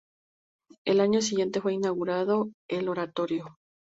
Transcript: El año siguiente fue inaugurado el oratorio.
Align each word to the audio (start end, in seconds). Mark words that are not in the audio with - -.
El 0.83 0.99
año 0.99 1.21
siguiente 1.21 1.61
fue 1.61 1.75
inaugurado 1.75 2.49
el 2.67 2.89
oratorio. 2.89 3.59